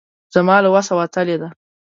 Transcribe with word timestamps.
زما 0.33 0.57
له 0.63 0.69
وسه 0.75 0.93
وتلې 0.99 1.35
ده. 1.41 1.49